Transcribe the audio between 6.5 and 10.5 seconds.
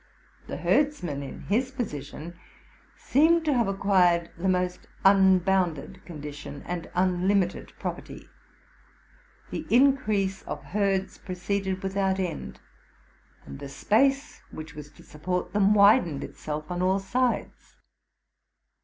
and unlimited property. The increase